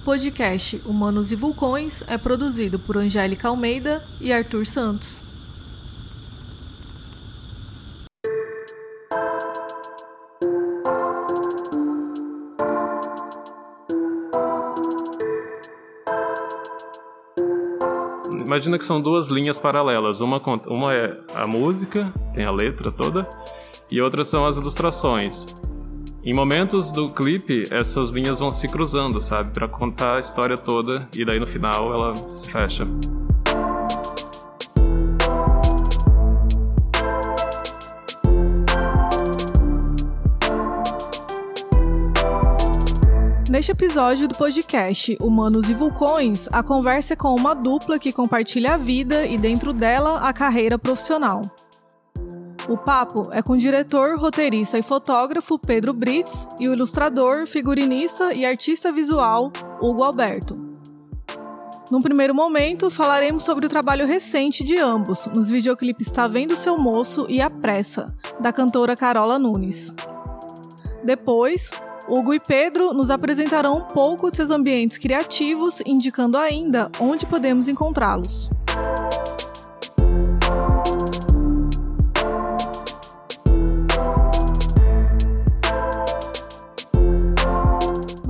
O 0.00 0.02
podcast 0.02 0.80
Humanos 0.86 1.30
e 1.30 1.36
Vulcões 1.36 2.02
é 2.08 2.16
produzido 2.16 2.78
por 2.78 2.96
Angélica 2.96 3.48
Almeida 3.48 4.02
e 4.18 4.32
Arthur 4.32 4.64
Santos. 4.64 5.22
Imagina 18.42 18.78
que 18.78 18.84
são 18.86 19.02
duas 19.02 19.28
linhas 19.28 19.60
paralelas. 19.60 20.22
Uma, 20.22 20.40
uma 20.66 20.94
é 20.94 21.20
a 21.34 21.46
música, 21.46 22.10
tem 22.32 22.46
a 22.46 22.50
letra 22.50 22.90
toda, 22.90 23.28
e 23.92 24.00
outra 24.00 24.24
são 24.24 24.46
as 24.46 24.56
ilustrações. 24.56 25.69
Em 26.22 26.34
momentos 26.34 26.90
do 26.90 27.08
clipe, 27.08 27.64
essas 27.70 28.10
linhas 28.10 28.40
vão 28.40 28.52
se 28.52 28.68
cruzando, 28.68 29.22
sabe? 29.22 29.52
para 29.52 29.66
contar 29.66 30.16
a 30.16 30.20
história 30.20 30.54
toda, 30.54 31.08
e 31.16 31.24
daí 31.24 31.40
no 31.40 31.46
final 31.46 31.94
ela 31.94 32.12
se 32.28 32.46
fecha. 32.46 32.86
Neste 43.48 43.72
episódio 43.72 44.28
do 44.28 44.34
podcast 44.34 45.16
Humanos 45.22 45.70
e 45.70 45.74
Vulcões, 45.74 46.48
a 46.52 46.62
conversa 46.62 47.14
é 47.14 47.16
com 47.16 47.34
uma 47.34 47.54
dupla 47.54 47.98
que 47.98 48.12
compartilha 48.12 48.74
a 48.74 48.76
vida 48.76 49.24
e, 49.24 49.38
dentro 49.38 49.72
dela, 49.72 50.20
a 50.20 50.34
carreira 50.34 50.78
profissional. 50.78 51.40
O 52.70 52.78
papo 52.78 53.28
é 53.32 53.42
com 53.42 53.54
o 53.54 53.58
diretor, 53.58 54.16
roteirista 54.16 54.78
e 54.78 54.82
fotógrafo 54.82 55.58
Pedro 55.58 55.92
Brits 55.92 56.46
e 56.60 56.68
o 56.68 56.72
ilustrador, 56.72 57.44
figurinista 57.44 58.32
e 58.32 58.46
artista 58.46 58.92
visual 58.92 59.52
Hugo 59.82 60.04
Alberto. 60.04 60.56
Num 61.90 62.00
primeiro 62.00 62.32
momento, 62.32 62.88
falaremos 62.88 63.42
sobre 63.42 63.66
o 63.66 63.68
trabalho 63.68 64.06
recente 64.06 64.62
de 64.62 64.78
ambos 64.78 65.26
nos 65.34 65.50
videoclipes 65.50 66.12
Tá 66.12 66.28
Vendo 66.28 66.56
Seu 66.56 66.78
Moço 66.78 67.26
e 67.28 67.42
A 67.42 67.50
Pressa, 67.50 68.14
da 68.38 68.52
cantora 68.52 68.94
Carola 68.94 69.36
Nunes. 69.36 69.92
Depois, 71.02 71.72
Hugo 72.08 72.32
e 72.32 72.38
Pedro 72.38 72.94
nos 72.94 73.10
apresentarão 73.10 73.78
um 73.78 73.84
pouco 73.84 74.30
de 74.30 74.36
seus 74.36 74.52
ambientes 74.52 74.96
criativos, 74.96 75.82
indicando 75.84 76.38
ainda 76.38 76.88
onde 77.00 77.26
podemos 77.26 77.66
encontrá-los. 77.66 78.48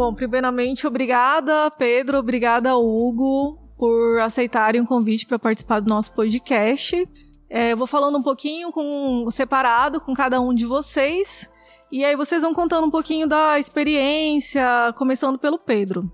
Bom, 0.01 0.15
primeiramente, 0.15 0.87
obrigada, 0.87 1.71
Pedro, 1.73 2.17
obrigada, 2.17 2.75
Hugo, 2.75 3.59
por 3.77 4.19
aceitarem 4.21 4.81
o 4.81 4.87
convite 4.87 5.27
para 5.27 5.39
participar 5.39 5.81
do 5.81 5.91
nosso 5.91 6.11
podcast. 6.13 7.07
É, 7.51 7.73
eu 7.73 7.77
vou 7.77 7.87
falando 7.87 8.17
um 8.17 8.23
pouquinho 8.23 8.73
com 8.73 9.31
separado 9.31 10.01
com 10.01 10.15
cada 10.15 10.41
um 10.41 10.55
de 10.55 10.65
vocês 10.65 11.47
e 11.93 12.03
aí 12.03 12.17
vocês 12.17 12.41
vão 12.41 12.55
contando 12.55 12.87
um 12.87 12.91
pouquinho 12.91 13.27
da 13.27 13.59
experiência, 13.59 14.65
começando 14.97 15.39
pelo 15.39 15.59
Pedro. 15.59 16.11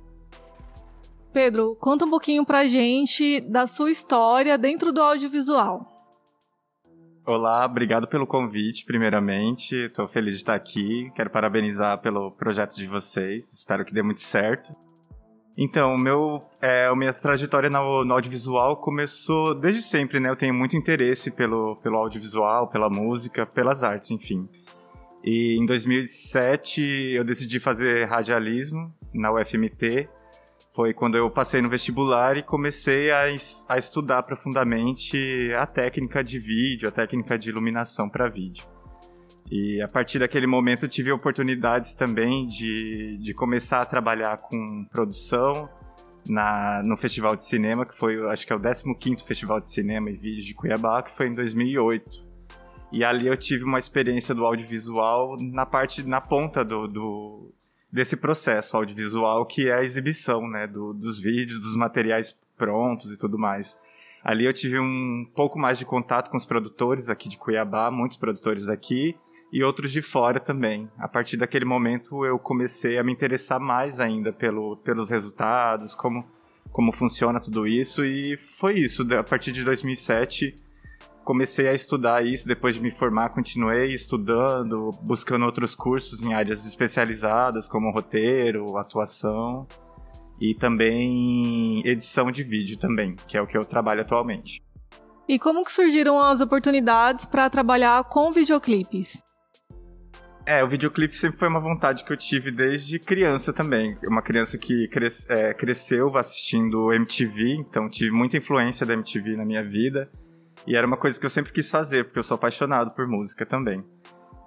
Pedro, 1.33 1.77
conta 1.77 2.07
um 2.07 2.11
pouquinho 2.11 2.45
pra 2.45 2.67
gente 2.67 3.39
da 3.39 3.69
sua 3.69 3.93
história 3.93 4.59
dentro 4.59 4.93
do 4.93 5.01
audiovisual. 5.01 5.96
Olá, 7.27 7.67
obrigado 7.67 8.07
pelo 8.07 8.25
convite, 8.25 8.85
primeiramente. 8.85 9.75
Estou 9.75 10.07
feliz 10.07 10.35
de 10.35 10.39
estar 10.39 10.55
aqui. 10.55 11.11
Quero 11.13 11.29
parabenizar 11.29 12.01
pelo 12.01 12.31
projeto 12.31 12.77
de 12.77 12.87
vocês. 12.87 13.53
Espero 13.53 13.85
que 13.85 13.93
dê 13.93 14.01
muito 14.01 14.21
certo. 14.21 14.73
Então, 15.59 15.99
meu, 15.99 16.39
é, 16.63 16.87
a 16.87 16.95
minha 16.95 17.13
trajetória 17.13 17.69
no, 17.69 18.05
no, 18.05 18.15
audiovisual 18.15 18.77
começou 18.77 19.57
desde 19.57 19.83
sempre, 19.83 20.21
né? 20.21 20.31
Eu 20.31 20.37
tenho 20.37 20.55
muito 20.55 20.77
interesse 20.77 21.33
pelo, 21.33 21.75
pelo 21.83 21.97
audiovisual, 21.97 22.69
pela 22.69 22.89
música, 22.89 23.45
pelas 23.45 23.83
artes, 23.83 24.13
enfim. 24.13 24.49
E 25.25 25.59
em 25.61 25.67
2007 25.67 26.81
eu 27.13 27.25
decidi 27.25 27.59
fazer 27.59 28.05
radialismo 28.05 28.95
na 29.13 29.33
UFMT. 29.33 30.09
Foi 30.77 30.93
quando 30.93 31.17
eu 31.17 31.31
passei 31.31 31.63
no 31.63 31.71
vestibular 31.71 32.37
e 32.37 32.43
comecei 32.43 33.11
a, 33.11 33.23
a 33.67 33.79
estudar 33.79 34.23
profundamente 34.25 35.51
a 35.57 35.65
técnica 35.65 36.23
de 36.23 36.39
vídeo, 36.39 36.87
a 36.87 36.93
técnica 36.93 37.39
de 37.39 37.49
iluminação 37.49 38.11
para 38.11 38.29
vídeo. 38.29 38.67
E 39.51 39.81
a 39.81 39.89
partir 39.89 40.19
daquele 40.19 40.47
momento 40.47 40.87
tive 40.87 41.11
oportunidades 41.11 41.95
também 41.95 42.47
de, 42.47 43.17
de 43.23 43.33
começar 43.33 43.81
a 43.81 43.87
trabalhar 43.87 44.37
com 44.37 44.85
produção 44.91 45.67
na, 46.29 46.83
no 46.85 46.95
Festival 46.99 47.37
de 47.37 47.47
Cinema, 47.47 47.87
que 47.87 47.97
foi, 47.97 48.23
acho 48.31 48.47
que 48.47 48.53
é 48.53 48.57
o 48.57 48.61
15º 48.61 49.25
Festival 49.25 49.63
de 49.63 49.71
Cinema 49.71 50.11
e 50.11 50.17
Vídeo 50.19 50.45
de 50.45 50.53
Cuiabá, 50.53 51.03
que 51.03 51.11
foi 51.11 51.29
em 51.29 51.33
2008. 51.33 52.27
E 52.93 53.03
ali 53.03 53.29
eu 53.29 53.37
tive 53.39 53.65
uma 53.65 53.79
experiência 53.79 54.35
do 54.35 54.45
audiovisual 54.45 55.39
na 55.41 55.65
parte, 55.65 56.07
na 56.07 56.21
ponta 56.21 56.63
do, 56.63 56.87
do 56.87 57.56
desse 57.93 58.17
processo 58.17 58.77
audiovisual 58.77 59.47
que 59.47 59.69
é 59.69 59.75
a 59.75 59.83
exibição, 59.83 60.49
né, 60.49 60.67
do, 60.67 60.93
dos 60.93 61.21
vídeos, 61.21 61.61
dos 61.61 61.77
materiais 61.77 62.39
prontos 62.57 63.13
e 63.13 63.19
tudo 63.19 63.39
mais. 63.39 63.79
Ali 64.23 64.45
eu 64.45 64.53
tive 64.53 64.79
um 64.81 65.25
pouco 65.35 65.59
mais 65.59 65.79
de 65.79 65.85
contato 65.85 66.31
com 66.31 66.37
os 66.37 66.45
produtores 66.45 67.09
aqui 67.09 67.29
de 67.29 67.39
Cuiabá, 67.39 67.91
muitos 67.91 68.17
produtores 68.17 68.69
aqui 68.69 69.17
e 69.53 69.63
outros 69.63 69.93
de 69.93 70.03
fora 70.03 70.41
também. 70.41 70.89
A 70.99 71.07
partir 71.07 71.37
daquele 71.37 71.65
momento 71.65 72.25
eu 72.25 72.39
comecei 72.39 72.99
a 72.99 73.05
me 73.05 73.13
interessar 73.13 73.61
mais 73.61 74.01
ainda 74.01 74.33
pelo, 74.33 74.77
pelos 74.79 75.11
resultados, 75.11 75.95
como, 75.95 76.25
como 76.73 76.93
funciona 76.93 77.41
tudo 77.41 77.67
isso 77.67 78.05
e 78.05 78.37
foi 78.37 78.75
isso. 78.75 79.07
A 79.15 79.23
partir 79.23 79.53
de 79.53 79.63
2007 79.63 80.55
comecei 81.27 81.67
a 81.67 81.75
estudar 81.75 82.25
isso 82.25 82.47
depois 82.47 82.77
de 82.77 82.81
me 82.81 82.93
formar, 82.93 83.31
continuei 83.31 83.93
estudando, 83.93 84.91
buscando 85.03 85.45
outros 85.45 85.75
cursos 85.75 86.23
em 86.23 86.33
áreas 86.33 86.65
especializadas 86.65 87.69
como 87.69 87.91
roteiro, 87.91 88.79
atuação 88.79 89.67
e 90.41 90.55
também 90.55 91.83
edição 91.85 92.31
de 92.31 92.45
vídeo 92.45 92.79
também, 92.79 93.17
que 93.27 93.37
é 93.37 93.43
o 93.43 93.47
que 93.47 93.59
eu 93.59 93.65
trabalho 93.65 94.03
atualmente. 94.03 94.63
E 95.29 95.37
como 95.37 95.65
que 95.65 95.73
surgiram 95.73 96.23
as 96.23 96.41
oportunidades 96.41 97.27
para 97.27 97.51
trabalhar 97.51 98.05
com 98.05 98.31
videoclipes? 98.31 99.21
É, 100.47 100.63
o 100.63 100.69
videoclipe 100.69 101.17
sempre 101.17 101.37
foi 101.41 101.49
uma 101.49 101.59
vontade 101.59 102.05
que 102.05 102.13
eu 102.13 102.17
tive 102.17 102.53
desde 102.53 103.01
criança 103.01 103.53
também. 103.53 103.99
Uma 104.07 104.23
criança 104.23 104.57
que 104.57 104.87
cres 104.87 105.29
é, 105.29 105.53
cresceu 105.53 106.17
assistindo 106.17 106.93
MTV, 106.93 107.57
então 107.59 107.89
tive 107.89 108.13
muita 108.13 108.37
influência 108.37 108.87
da 108.87 108.95
MTV 108.95 109.37
na 109.37 109.45
minha 109.45 109.65
vida. 109.65 110.09
E 110.67 110.75
era 110.75 110.87
uma 110.87 110.97
coisa 110.97 111.19
que 111.19 111.25
eu 111.25 111.31
sempre 111.31 111.53
quis 111.53 111.71
fazer, 111.71 112.05
porque 112.05 112.19
eu 112.19 112.23
sou 112.23 112.35
apaixonado 112.35 112.93
por 112.95 113.07
música 113.07 113.47
também. 113.47 113.85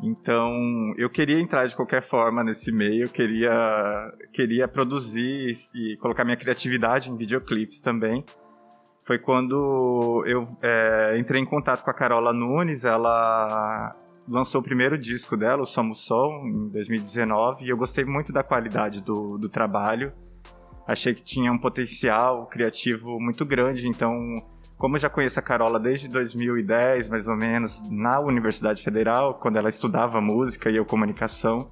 Então, 0.03 0.53
eu 0.97 1.09
queria 1.09 1.39
entrar 1.39 1.67
de 1.67 1.75
qualquer 1.75 2.01
forma 2.01 2.43
nesse 2.43 2.71
meio, 2.71 3.05
eu 3.05 3.09
queria, 3.09 3.51
queria 4.31 4.67
produzir 4.67 5.51
e 5.75 5.97
colocar 5.97 6.23
minha 6.23 6.37
criatividade 6.37 7.11
em 7.11 7.17
videoclipes 7.17 7.81
também. 7.81 8.23
Foi 9.05 9.17
quando 9.17 10.23
eu 10.25 10.43
é, 10.61 11.17
entrei 11.17 11.41
em 11.41 11.45
contato 11.45 11.83
com 11.83 11.89
a 11.89 11.93
Carola 11.93 12.31
Nunes, 12.31 12.85
ela 12.85 13.91
lançou 14.27 14.61
o 14.61 14.63
primeiro 14.63 14.97
disco 14.97 15.35
dela, 15.35 15.63
o 15.63 15.65
Somos 15.65 16.05
Som, 16.05 16.43
em 16.45 16.69
2019, 16.69 17.65
e 17.65 17.69
eu 17.69 17.75
gostei 17.75 18.05
muito 18.05 18.31
da 18.31 18.43
qualidade 18.43 19.01
do, 19.01 19.37
do 19.37 19.49
trabalho. 19.49 20.13
Achei 20.87 21.13
que 21.13 21.21
tinha 21.21 21.51
um 21.51 21.57
potencial 21.57 22.47
criativo 22.47 23.19
muito 23.19 23.45
grande, 23.45 23.87
então 23.87 24.13
como 24.79 24.95
eu 24.95 24.99
já 25.01 25.09
conheço 25.09 25.37
a 25.37 25.43
Carola 25.43 25.77
desde 25.77 26.07
2010, 26.07 27.09
mais 27.09 27.27
ou 27.27 27.35
menos, 27.35 27.83
na 27.91 28.17
Universidade 28.21 28.81
Federal, 28.81 29.33
quando 29.33 29.57
ela 29.57 29.67
estudava 29.67 30.21
música 30.21 30.71
e 30.71 30.77
eu 30.77 30.85
comunicação, 30.85 31.67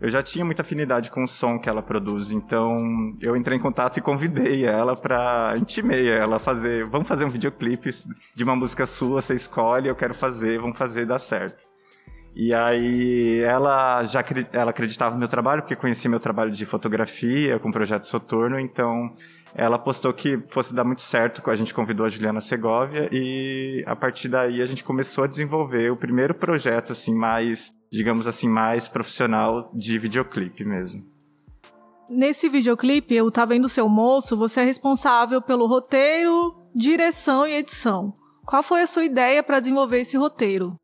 eu 0.00 0.08
já 0.08 0.20
tinha 0.20 0.44
muita 0.44 0.62
afinidade 0.62 1.12
com 1.12 1.22
o 1.22 1.28
som 1.28 1.60
que 1.60 1.68
ela 1.68 1.80
produz, 1.80 2.32
então 2.32 3.12
eu 3.20 3.36
entrei 3.36 3.56
em 3.56 3.60
contato 3.60 3.98
e 3.98 4.00
convidei 4.02 4.64
ela 4.64 4.96
para 4.96 5.54
intimei 5.56 6.08
ela 6.08 6.36
a 6.36 6.40
fazer, 6.40 6.88
vamos 6.88 7.06
fazer 7.06 7.24
um 7.24 7.30
videoclipe 7.30 7.90
de 8.34 8.42
uma 8.42 8.56
música 8.56 8.84
sua, 8.84 9.22
você 9.22 9.34
escolhe, 9.34 9.86
eu 9.86 9.94
quero 9.94 10.12
fazer, 10.12 10.58
vamos 10.58 10.76
fazer 10.76 11.06
dar 11.06 11.20
certo. 11.20 11.70
E 12.34 12.52
aí 12.52 13.40
ela 13.40 14.02
já 14.04 14.24
ela 14.52 14.70
acreditava 14.70 15.14
no 15.14 15.20
meu 15.20 15.28
trabalho, 15.28 15.62
porque 15.62 15.76
conhecia 15.76 16.10
meu 16.10 16.20
trabalho 16.20 16.50
de 16.50 16.66
fotografia 16.66 17.60
com 17.60 17.68
o 17.68 17.72
projeto 17.72 18.06
Soturno, 18.06 18.58
então 18.58 19.12
ela 19.54 19.78
postou 19.78 20.12
que 20.12 20.38
fosse 20.48 20.74
dar 20.74 20.84
muito 20.84 21.02
certo, 21.02 21.48
a 21.50 21.56
gente 21.56 21.74
convidou 21.74 22.06
a 22.06 22.08
Juliana 22.08 22.40
Segovia 22.40 23.08
e 23.12 23.82
a 23.86 23.96
partir 23.96 24.28
daí 24.28 24.62
a 24.62 24.66
gente 24.66 24.84
começou 24.84 25.24
a 25.24 25.26
desenvolver 25.26 25.90
o 25.90 25.96
primeiro 25.96 26.34
projeto 26.34 26.92
assim 26.92 27.14
mais, 27.14 27.72
digamos 27.90 28.26
assim, 28.26 28.48
mais 28.48 28.88
profissional 28.88 29.70
de 29.74 29.98
videoclipe 29.98 30.64
mesmo. 30.64 31.04
Nesse 32.08 32.48
videoclipe, 32.48 33.14
eu 33.14 33.30
Tá 33.30 33.44
Vendo 33.44 33.68
Seu 33.68 33.88
Moço, 33.88 34.36
você 34.36 34.60
é 34.60 34.64
responsável 34.64 35.40
pelo 35.40 35.66
roteiro, 35.66 36.56
direção 36.74 37.46
e 37.46 37.54
edição. 37.54 38.12
Qual 38.44 38.64
foi 38.64 38.82
a 38.82 38.86
sua 38.86 39.04
ideia 39.04 39.42
para 39.42 39.60
desenvolver 39.60 40.00
esse 40.00 40.16
roteiro? 40.16 40.79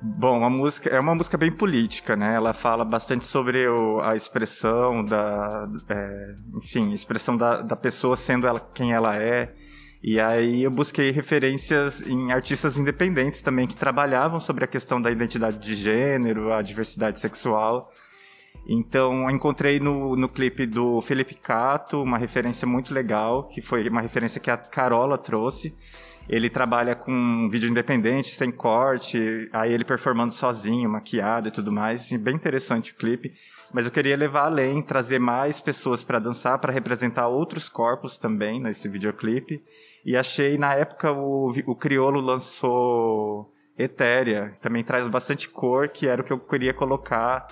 Bom, 0.00 0.44
a 0.44 0.50
música 0.50 0.88
é 0.90 1.00
uma 1.00 1.12
música 1.12 1.36
bem 1.36 1.50
política, 1.50 2.14
né? 2.14 2.34
Ela 2.34 2.54
fala 2.54 2.84
bastante 2.84 3.26
sobre 3.26 3.66
o, 3.66 4.00
a 4.00 4.14
expressão 4.14 5.04
da, 5.04 5.68
é, 5.88 6.34
enfim, 6.54 6.92
expressão 6.92 7.36
da, 7.36 7.62
da 7.62 7.74
pessoa 7.74 8.16
sendo 8.16 8.46
ela 8.46 8.60
quem 8.60 8.92
ela 8.92 9.16
é. 9.16 9.52
E 10.00 10.20
aí 10.20 10.62
eu 10.62 10.70
busquei 10.70 11.10
referências 11.10 12.00
em 12.02 12.30
artistas 12.30 12.76
independentes 12.76 13.40
também 13.40 13.66
que 13.66 13.74
trabalhavam 13.74 14.40
sobre 14.40 14.64
a 14.64 14.68
questão 14.68 15.02
da 15.02 15.10
identidade 15.10 15.58
de 15.58 15.74
gênero, 15.74 16.52
a 16.52 16.62
diversidade 16.62 17.18
sexual. 17.18 17.92
Então 18.68 19.28
encontrei 19.28 19.80
no, 19.80 20.14
no 20.14 20.28
clipe 20.28 20.64
do 20.64 21.00
Felipe 21.00 21.34
Cato 21.34 22.00
uma 22.04 22.18
referência 22.18 22.68
muito 22.68 22.94
legal, 22.94 23.48
que 23.48 23.60
foi 23.60 23.88
uma 23.88 24.00
referência 24.00 24.40
que 24.40 24.50
a 24.50 24.56
Carola 24.56 25.18
trouxe 25.18 25.74
ele 26.28 26.50
trabalha 26.50 26.94
com 26.94 27.48
vídeo 27.50 27.70
independente, 27.70 28.34
sem 28.34 28.50
corte, 28.50 29.48
aí 29.52 29.72
ele 29.72 29.84
performando 29.84 30.32
sozinho, 30.32 30.90
maquiado 30.90 31.48
e 31.48 31.50
tudo 31.50 31.72
mais. 31.72 32.02
Assim, 32.02 32.18
bem 32.18 32.34
interessante 32.34 32.92
o 32.92 32.96
clipe. 32.96 33.32
Mas 33.72 33.86
eu 33.86 33.90
queria 33.90 34.16
levar 34.16 34.44
além, 34.44 34.82
trazer 34.82 35.18
mais 35.18 35.60
pessoas 35.60 36.04
para 36.04 36.18
dançar, 36.18 36.58
para 36.58 36.72
representar 36.72 37.28
outros 37.28 37.68
corpos 37.68 38.18
também 38.18 38.60
nesse 38.60 38.88
videoclipe. 38.88 39.62
E 40.04 40.16
achei, 40.16 40.58
na 40.58 40.74
época, 40.74 41.12
o, 41.12 41.52
o 41.66 41.74
Criolo 41.74 42.20
lançou 42.20 43.50
Etérea, 43.78 44.56
também 44.60 44.82
traz 44.82 45.06
bastante 45.06 45.48
cor, 45.48 45.88
que 45.88 46.06
era 46.06 46.20
o 46.20 46.24
que 46.24 46.32
eu 46.32 46.38
queria 46.38 46.74
colocar 46.74 47.46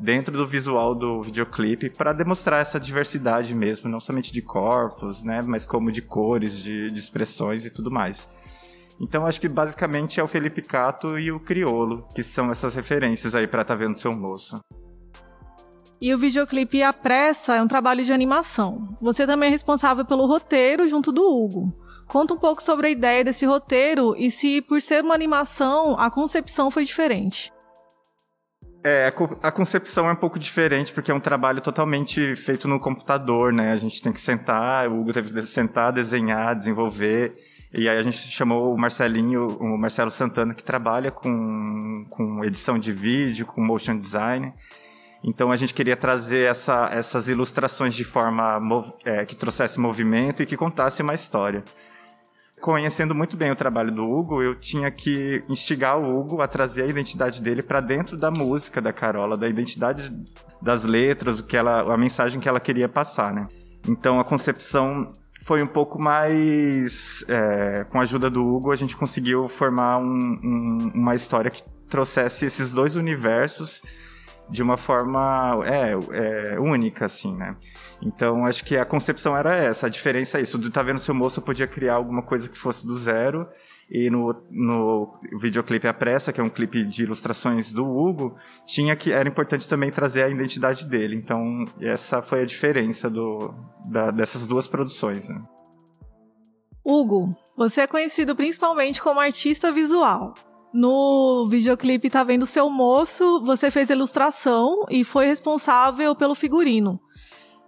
dentro 0.00 0.36
do 0.36 0.46
visual 0.46 0.94
do 0.94 1.22
videoclipe 1.22 1.90
para 1.90 2.12
demonstrar 2.12 2.60
essa 2.60 2.78
diversidade 2.78 3.54
mesmo, 3.54 3.90
não 3.90 4.00
somente 4.00 4.32
de 4.32 4.40
corpos, 4.40 5.24
né, 5.24 5.42
mas 5.46 5.66
como 5.66 5.90
de 5.90 6.02
cores, 6.02 6.58
de, 6.58 6.90
de 6.90 6.98
expressões 6.98 7.66
e 7.66 7.70
tudo 7.70 7.90
mais. 7.90 8.28
Então 9.00 9.26
acho 9.26 9.40
que 9.40 9.48
basicamente 9.48 10.18
é 10.18 10.22
o 10.22 10.28
Felipe 10.28 10.62
Cato 10.62 11.18
e 11.18 11.30
o 11.30 11.38
Criolo, 11.38 12.06
que 12.14 12.22
são 12.22 12.50
essas 12.50 12.74
referências 12.74 13.34
aí 13.34 13.46
para 13.46 13.64
tá 13.64 13.74
vendo 13.74 13.98
seu 13.98 14.12
moço. 14.12 14.60
E 16.00 16.14
o 16.14 16.18
videoclipe 16.18 16.82
A 16.82 16.92
Pressa 16.92 17.56
é 17.56 17.62
um 17.62 17.66
trabalho 17.66 18.04
de 18.04 18.12
animação. 18.12 18.96
Você 19.00 19.26
também 19.26 19.48
é 19.48 19.50
responsável 19.50 20.04
pelo 20.04 20.26
roteiro 20.26 20.88
junto 20.88 21.10
do 21.10 21.22
Hugo. 21.22 21.72
Conta 22.06 22.34
um 22.34 22.38
pouco 22.38 22.62
sobre 22.62 22.86
a 22.86 22.90
ideia 22.90 23.24
desse 23.24 23.44
roteiro 23.44 24.14
e 24.16 24.30
se, 24.30 24.62
por 24.62 24.80
ser 24.80 25.04
uma 25.04 25.14
animação, 25.14 25.98
a 25.98 26.08
concepção 26.10 26.70
foi 26.70 26.84
diferente. 26.84 27.52
É, 28.88 29.12
a 29.42 29.52
concepção 29.52 30.08
é 30.08 30.12
um 30.12 30.16
pouco 30.16 30.38
diferente, 30.38 30.94
porque 30.94 31.10
é 31.10 31.14
um 31.14 31.20
trabalho 31.20 31.60
totalmente 31.60 32.34
feito 32.34 32.66
no 32.66 32.80
computador, 32.80 33.52
né? 33.52 33.70
A 33.72 33.76
gente 33.76 34.00
tem 34.00 34.10
que 34.10 34.20
sentar, 34.20 34.88
o 34.88 34.98
Hugo 34.98 35.12
teve 35.12 35.30
que 35.30 35.42
sentar, 35.42 35.92
desenhar, 35.92 36.56
desenvolver. 36.56 37.36
E 37.70 37.86
aí 37.86 37.98
a 37.98 38.02
gente 38.02 38.16
chamou 38.16 38.72
o 38.74 38.78
Marcelinho, 38.78 39.46
o 39.60 39.76
Marcelo 39.76 40.10
Santana, 40.10 40.54
que 40.54 40.64
trabalha 40.64 41.10
com, 41.10 42.06
com 42.08 42.42
edição 42.42 42.78
de 42.78 42.90
vídeo, 42.90 43.44
com 43.44 43.62
motion 43.62 43.98
design. 43.98 44.54
Então 45.22 45.52
a 45.52 45.56
gente 45.56 45.74
queria 45.74 45.94
trazer 45.96 46.48
essa, 46.48 46.88
essas 46.90 47.28
ilustrações 47.28 47.94
de 47.94 48.04
forma 48.04 48.58
é, 49.04 49.26
que 49.26 49.36
trouxesse 49.36 49.78
movimento 49.78 50.42
e 50.42 50.46
que 50.46 50.56
contasse 50.56 51.02
uma 51.02 51.12
história 51.12 51.62
conhecendo 52.60 53.14
muito 53.14 53.36
bem 53.36 53.50
o 53.50 53.56
trabalho 53.56 53.92
do 53.92 54.04
Hugo, 54.04 54.42
eu 54.42 54.54
tinha 54.54 54.90
que 54.90 55.42
instigar 55.48 55.98
o 55.98 56.18
Hugo 56.18 56.40
a 56.40 56.46
trazer 56.46 56.82
a 56.82 56.86
identidade 56.86 57.42
dele 57.42 57.62
para 57.62 57.80
dentro 57.80 58.16
da 58.16 58.30
música 58.30 58.80
da 58.80 58.92
Carola, 58.92 59.36
da 59.36 59.48
identidade 59.48 60.12
das 60.60 60.84
letras, 60.84 61.40
o 61.40 61.44
que 61.44 61.56
ela, 61.56 61.92
a 61.92 61.96
mensagem 61.96 62.40
que 62.40 62.48
ela 62.48 62.60
queria 62.60 62.88
passar, 62.88 63.32
né? 63.32 63.46
Então 63.88 64.18
a 64.18 64.24
concepção 64.24 65.12
foi 65.42 65.62
um 65.62 65.66
pouco 65.66 66.00
mais. 66.00 67.24
É, 67.28 67.84
com 67.84 67.98
a 67.98 68.02
ajuda 68.02 68.28
do 68.28 68.46
Hugo, 68.46 68.72
a 68.72 68.76
gente 68.76 68.96
conseguiu 68.96 69.48
formar 69.48 69.98
um, 69.98 70.38
um, 70.42 70.90
uma 70.94 71.14
história 71.14 71.50
que 71.50 71.62
trouxesse 71.88 72.44
esses 72.44 72.72
dois 72.72 72.96
universos 72.96 73.82
de 74.50 74.62
uma 74.62 74.76
forma 74.76 75.56
é, 75.64 75.92
é, 75.92 76.60
única, 76.60 77.06
assim, 77.06 77.36
né? 77.36 77.56
Então, 78.00 78.44
acho 78.44 78.64
que 78.64 78.76
a 78.76 78.84
concepção 78.84 79.36
era 79.36 79.54
essa. 79.54 79.86
A 79.86 79.90
diferença 79.90 80.38
é 80.38 80.42
isso. 80.42 80.56
Do 80.56 80.70
Tá 80.70 80.82
Vendo 80.82 81.00
Seu 81.00 81.14
Moço, 81.14 81.40
eu 81.40 81.44
podia 81.44 81.66
criar 81.66 81.94
alguma 81.94 82.22
coisa 82.22 82.48
que 82.48 82.58
fosse 82.58 82.86
do 82.86 82.96
zero. 82.96 83.46
E 83.90 84.10
no, 84.10 84.34
no 84.50 85.12
videoclipe 85.40 85.88
A 85.88 85.94
Pressa, 85.94 86.32
que 86.32 86.40
é 86.40 86.44
um 86.44 86.50
clipe 86.50 86.84
de 86.84 87.04
ilustrações 87.04 87.72
do 87.72 87.86
Hugo, 87.86 88.36
tinha 88.66 88.94
que 88.94 89.12
era 89.12 89.28
importante 89.28 89.66
também 89.66 89.90
trazer 89.90 90.24
a 90.24 90.28
identidade 90.28 90.86
dele. 90.86 91.16
Então, 91.16 91.64
essa 91.80 92.20
foi 92.20 92.42
a 92.42 92.46
diferença 92.46 93.08
do, 93.08 93.54
da, 93.88 94.10
dessas 94.10 94.44
duas 94.44 94.68
produções. 94.68 95.30
Né? 95.30 95.42
Hugo, 96.84 97.30
você 97.56 97.82
é 97.82 97.86
conhecido 97.86 98.36
principalmente 98.36 99.02
como 99.02 99.20
artista 99.20 99.72
visual. 99.72 100.34
No 100.72 101.48
videoclipe 101.48 102.10
Tá 102.10 102.22
Vendo 102.22 102.44
Seu 102.44 102.68
Moço, 102.68 103.40
você 103.44 103.70
fez 103.70 103.88
ilustração 103.88 104.84
e 104.90 105.02
foi 105.02 105.26
responsável 105.26 106.14
pelo 106.14 106.34
figurino. 106.34 107.00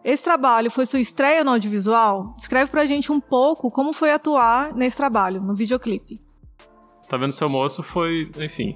Esse 0.04 0.24
trabalho 0.24 0.70
foi 0.70 0.86
sua 0.86 1.00
estreia 1.00 1.42
no 1.42 1.50
audiovisual? 1.50 2.34
Descreve 2.36 2.70
pra 2.70 2.86
gente 2.86 3.10
um 3.10 3.20
pouco 3.20 3.70
como 3.70 3.92
foi 3.92 4.12
atuar 4.12 4.74
nesse 4.74 4.96
trabalho, 4.96 5.40
no 5.40 5.54
videoclipe. 5.54 6.18
Tá 7.08 7.16
Vendo 7.16 7.32
Seu 7.32 7.48
Moço 7.48 7.82
foi, 7.82 8.30
enfim, 8.38 8.74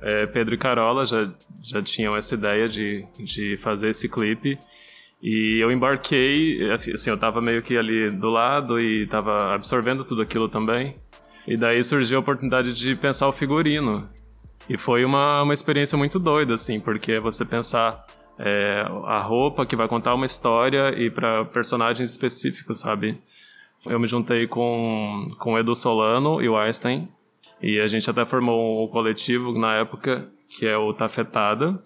é, 0.00 0.26
Pedro 0.26 0.54
e 0.54 0.58
Carola 0.58 1.06
já, 1.06 1.24
já 1.62 1.80
tinham 1.80 2.16
essa 2.16 2.34
ideia 2.34 2.68
de, 2.68 3.06
de 3.18 3.56
fazer 3.56 3.90
esse 3.90 4.08
clipe. 4.08 4.58
E 5.22 5.62
eu 5.62 5.70
embarquei, 5.70 6.68
assim, 6.72 7.10
eu 7.10 7.16
tava 7.16 7.40
meio 7.40 7.62
que 7.62 7.76
ali 7.76 8.10
do 8.10 8.28
lado 8.28 8.80
e 8.80 9.06
tava 9.06 9.54
absorvendo 9.54 10.04
tudo 10.04 10.20
aquilo 10.20 10.48
também. 10.48 10.96
E 11.46 11.56
daí 11.56 11.82
surgiu 11.82 12.18
a 12.18 12.20
oportunidade 12.20 12.74
de 12.74 12.94
pensar 12.94 13.28
o 13.28 13.32
figurino. 13.32 14.08
E 14.68 14.78
foi 14.78 15.04
uma, 15.04 15.42
uma 15.42 15.54
experiência 15.54 15.98
muito 15.98 16.18
doida, 16.18 16.54
assim, 16.54 16.78
porque 16.78 17.18
você 17.18 17.44
pensar 17.44 18.06
é, 18.38 18.86
a 19.04 19.20
roupa 19.20 19.66
que 19.66 19.76
vai 19.76 19.88
contar 19.88 20.14
uma 20.14 20.26
história 20.26 20.94
e 20.96 21.10
para 21.10 21.44
personagens 21.46 22.10
específicos, 22.10 22.80
sabe? 22.80 23.18
Eu 23.84 23.98
me 23.98 24.06
juntei 24.06 24.46
com, 24.46 25.26
com 25.38 25.54
o 25.54 25.58
Edu 25.58 25.74
Solano 25.74 26.40
e 26.40 26.48
o 26.48 26.56
Einstein, 26.56 27.08
e 27.60 27.80
a 27.80 27.86
gente 27.86 28.08
até 28.08 28.24
formou 28.24 28.84
um 28.84 28.88
coletivo 28.88 29.52
na 29.58 29.76
época, 29.76 30.28
que 30.48 30.66
é 30.66 30.76
o 30.76 30.92
Tafetada, 30.92 31.78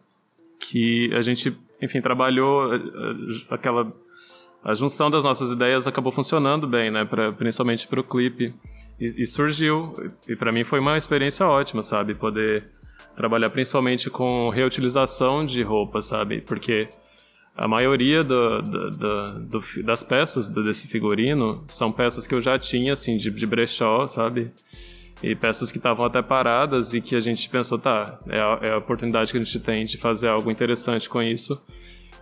que 0.58 1.12
a 1.14 1.20
gente, 1.20 1.56
enfim, 1.82 2.00
trabalhou 2.00 2.74
é, 2.74 2.76
é, 2.76 2.80
aquela 3.50 3.92
a 4.66 4.74
junção 4.74 5.08
das 5.08 5.22
nossas 5.22 5.52
ideias 5.52 5.86
acabou 5.86 6.10
funcionando 6.10 6.66
bem, 6.66 6.90
né? 6.90 7.04
Pra, 7.04 7.30
principalmente 7.30 7.86
para 7.86 8.00
o 8.00 8.02
clipe. 8.02 8.52
E, 8.98 9.22
e, 9.22 9.24
surgiu. 9.24 9.92
E 10.28 10.34
para 10.34 10.50
mim 10.50 10.64
foi 10.64 10.80
uma 10.80 10.98
experiência 10.98 11.46
ótima, 11.46 11.84
sabe? 11.84 12.16
Poder 12.16 12.64
trabalhar 13.14 13.48
principalmente 13.50 14.10
com 14.10 14.50
reutilização 14.50 15.44
de 15.44 15.62
roupa, 15.62 16.02
sabe? 16.02 16.40
Porque 16.40 16.88
a 17.56 17.68
maioria 17.68 18.24
do, 18.24 18.60
do, 18.60 18.90
do, 19.38 19.60
das 19.84 20.02
peças 20.02 20.48
desse 20.48 20.88
figurino 20.88 21.62
são 21.68 21.92
peças 21.92 22.26
que 22.26 22.34
eu 22.34 22.40
já 22.40 22.58
tinha, 22.58 22.94
assim, 22.94 23.16
de, 23.16 23.30
de 23.30 23.46
brechó, 23.46 24.08
sabe? 24.08 24.50
E 25.22 25.36
peças 25.36 25.70
que 25.70 25.78
estavam 25.78 26.04
até 26.04 26.20
paradas 26.22 26.92
e 26.92 27.00
que 27.00 27.14
a 27.14 27.20
gente 27.20 27.48
pensou, 27.48 27.78
tá, 27.78 28.18
é 28.28 28.40
a, 28.40 28.58
é 28.62 28.70
a 28.72 28.78
oportunidade 28.78 29.30
que 29.30 29.38
a 29.38 29.44
gente 29.44 29.60
tem 29.60 29.84
de 29.84 29.96
fazer 29.96 30.26
algo 30.26 30.50
interessante 30.50 31.08
com 31.08 31.22
isso 31.22 31.56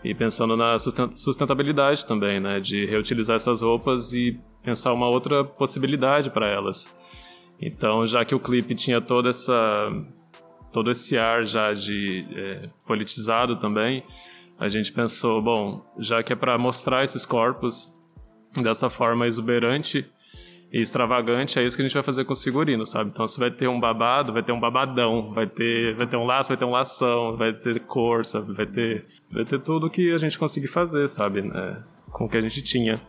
e 0.04 0.14
pensando 0.14 0.56
na 0.56 0.76
sustentabilidade 0.78 2.04
também, 2.04 2.38
né? 2.38 2.60
De 2.60 2.84
reutilizar 2.84 3.36
essas 3.36 3.62
roupas 3.62 4.12
e 4.12 4.38
pensar 4.62 4.92
uma 4.92 5.08
outra 5.08 5.42
possibilidade 5.42 6.30
para 6.30 6.46
elas. 6.46 6.86
Então, 7.60 8.06
já 8.06 8.24
que 8.24 8.34
o 8.34 8.40
clipe 8.40 8.74
tinha 8.74 9.00
toda 9.00 9.30
essa 9.30 9.88
todo 10.70 10.90
esse 10.90 11.16
ar 11.16 11.46
já 11.46 11.72
de 11.72 12.26
é, 12.36 12.68
politizado 12.84 13.56
também, 13.56 14.04
a 14.58 14.68
gente 14.68 14.92
pensou, 14.92 15.40
bom, 15.40 15.84
já 15.98 16.20
que 16.22 16.32
é 16.32 16.36
para 16.36 16.58
mostrar 16.58 17.04
esses 17.04 17.24
corpos 17.24 17.94
dessa 18.60 18.90
forma 18.90 19.26
exuberante, 19.26 20.04
e 20.74 20.80
extravagante, 20.80 21.56
é 21.56 21.64
isso 21.64 21.76
que 21.76 21.82
a 21.82 21.86
gente 21.86 21.94
vai 21.94 22.02
fazer 22.02 22.24
com 22.24 22.32
os 22.32 22.42
figurinos, 22.42 22.90
sabe? 22.90 23.08
Então, 23.08 23.28
se 23.28 23.38
vai 23.38 23.48
ter 23.48 23.68
um 23.68 23.78
babado, 23.78 24.32
vai 24.32 24.42
ter 24.42 24.50
um 24.50 24.58
babadão, 24.58 25.32
vai 25.32 25.46
ter, 25.46 25.94
vai 25.94 26.04
ter 26.04 26.16
um 26.16 26.24
laço, 26.24 26.48
vai 26.48 26.56
ter 26.56 26.64
um 26.64 26.70
lação, 26.70 27.36
vai 27.36 27.52
ter 27.52 27.78
cor, 27.78 28.24
sabe? 28.24 28.52
Vai 28.52 28.66
ter, 28.66 29.06
vai 29.30 29.44
ter 29.44 29.60
tudo 29.60 29.88
que 29.88 30.12
a 30.12 30.18
gente 30.18 30.36
conseguir 30.36 30.66
fazer, 30.66 31.06
sabe? 31.08 31.42
Né? 31.42 31.76
Com 32.10 32.24
o 32.24 32.28
que 32.28 32.36
a 32.36 32.40
gente 32.40 32.60
tinha. 32.60 33.00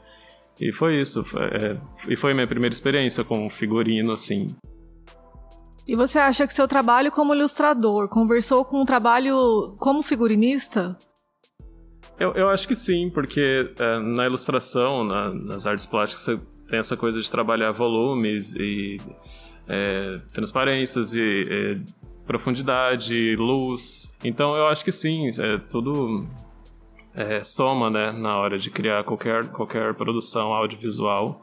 E 0.61 0.71
foi 0.71 1.01
isso. 1.01 1.23
Foi, 1.23 1.41
é, 1.41 1.77
e 2.07 2.15
foi 2.15 2.35
minha 2.35 2.45
primeira 2.45 2.71
experiência 2.71 3.23
com 3.23 3.49
figurino, 3.49 4.11
assim. 4.11 4.55
E 5.87 5.95
você 5.95 6.19
acha 6.19 6.45
que 6.45 6.53
seu 6.53 6.67
trabalho 6.67 7.11
como 7.11 7.33
ilustrador 7.33 8.07
conversou 8.09 8.63
com 8.63 8.83
o 8.83 8.85
trabalho 8.85 9.75
como 9.79 10.03
figurinista? 10.03 10.95
Eu, 12.19 12.31
eu 12.35 12.47
acho 12.47 12.67
que 12.67 12.75
sim, 12.75 13.09
porque 13.09 13.73
é, 13.79 13.99
na 14.01 14.23
ilustração, 14.27 15.03
na, 15.03 15.33
nas 15.33 15.65
artes 15.65 15.87
plásticas, 15.87 16.23
você 16.23 16.54
tem 16.67 16.79
essa 16.79 16.97
coisa 16.97 17.21
de 17.21 17.29
trabalhar 17.29 17.71
volumes 17.71 18.53
e 18.55 18.97
é, 19.67 20.19
transparências 20.33 21.13
e 21.13 21.21
é, 21.21 21.79
profundidade, 22.25 23.35
luz. 23.35 24.15
Então 24.23 24.55
eu 24.55 24.67
acho 24.67 24.83
que 24.83 24.91
sim, 24.91 25.29
é 25.39 25.57
tudo 25.69 26.27
é, 27.13 27.41
soma, 27.43 27.89
né, 27.89 28.11
na 28.11 28.37
hora 28.37 28.57
de 28.57 28.69
criar 28.69 29.03
qualquer, 29.03 29.47
qualquer 29.47 29.93
produção 29.95 30.53
audiovisual. 30.53 31.41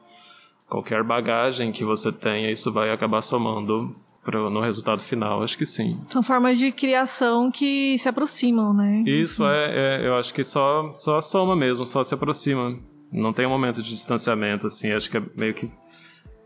Qualquer 0.69 1.05
bagagem 1.05 1.71
que 1.71 1.85
você 1.85 2.11
tenha, 2.11 2.51
isso 2.51 2.73
vai 2.73 2.91
acabar 2.91 3.21
somando 3.21 3.93
pro, 4.25 4.49
no 4.49 4.61
resultado 4.61 5.01
final, 5.01 5.43
acho 5.43 5.59
que 5.59 5.67
sim. 5.67 5.99
São 6.09 6.23
formas 6.23 6.59
de 6.59 6.73
criação 6.73 7.51
que 7.51 7.99
se 7.99 8.09
aproximam, 8.09 8.73
né? 8.73 9.03
Isso 9.07 9.45
é, 9.47 10.01
é 10.01 10.07
eu 10.07 10.15
acho 10.15 10.33
que 10.33 10.43
só, 10.43 10.91
só 10.95 11.21
soma 11.21 11.55
mesmo, 11.55 11.87
só 11.87 12.03
se 12.03 12.15
aproxima. 12.15 12.75
Não 13.13 13.33
tem 13.33 13.47
um 13.47 13.51
momento 13.51 13.83
de 13.83 13.91
distanciamento, 13.91 14.67
assim, 14.67 14.93
acho 14.93 15.11
que 15.11 15.19
é 15.19 15.23
meio 15.37 15.53
que 15.53 15.71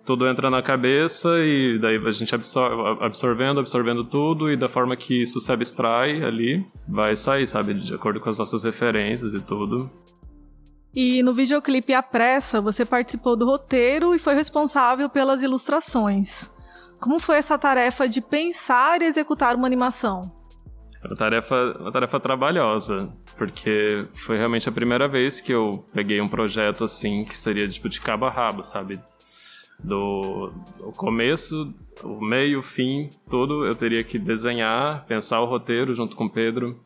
tudo 0.05 0.27
entra 0.29 0.49
na 0.49 0.63
cabeça 0.63 1.29
e 1.41 1.79
daí 1.81 1.97
a 1.97 2.11
gente 2.13 2.35
absor 2.35 3.03
absorvendo, 3.03 3.61
absorvendo 3.61 4.05
tudo 4.05 4.51
e 4.51 4.57
da 4.57 4.69
forma 4.69 4.97
que 4.97 5.23
isso 5.23 5.41
se 5.41 5.53
abstrai 5.53 6.23
ali, 6.23 6.65
vai 6.89 7.17
sair, 7.17 7.47
sabe? 7.47 7.75
De 7.75 7.95
acordo 7.95 8.21
com 8.21 8.29
as 8.29 8.39
nossas 8.39 8.65
referências 8.65 9.35
e 9.35 9.41
tudo. 9.41 9.91
E 10.95 11.23
no 11.23 11.35
videoclipe 11.35 11.93
A 11.93 12.03
Pressa, 12.03 12.61
você 12.61 12.85
participou 12.85 13.37
do 13.37 13.45
roteiro 13.45 14.15
e 14.15 14.19
foi 14.19 14.35
responsável 14.35 15.11
pelas 15.11 15.43
ilustrações. 15.43 16.51
Como 17.01 17.21
foi 17.21 17.37
essa 17.37 17.59
tarefa 17.59 18.09
de 18.09 18.21
pensar 18.21 19.03
e 19.03 19.05
executar 19.05 19.55
uma 19.55 19.67
animação? 19.67 20.36
É 21.07 21.09
uma 21.09 21.17
tarefa, 21.17 21.77
uma 21.79 21.93
tarefa 21.93 22.19
trabalhosa, 22.19 23.09
porque 23.37 24.05
foi 24.13 24.37
realmente 24.37 24.69
a 24.69 24.73
primeira 24.73 25.07
vez 25.07 25.41
que 25.41 25.53
eu 25.53 25.85
peguei 25.93 26.21
um 26.21 26.29
projeto 26.29 26.83
assim, 26.83 27.25
que 27.25 27.39
seria 27.39 27.69
tipo 27.69 27.89
de 27.89 28.01
cabo 28.01 28.27
a 28.27 28.31
rabo, 28.31 28.65
sabe? 28.65 29.01
Do, 29.79 30.53
do 30.79 30.93
começo, 30.93 31.73
o 32.03 32.21
meio, 32.21 32.59
o 32.59 32.63
fim, 32.63 33.09
tudo 33.31 33.65
eu 33.65 33.75
teria 33.77 34.03
que 34.03 34.19
desenhar, 34.19 35.05
pensar 35.07 35.41
o 35.41 35.47
roteiro 35.47 35.95
junto 35.95 36.17
com 36.17 36.25
o 36.25 36.31
Pedro. 36.31 36.81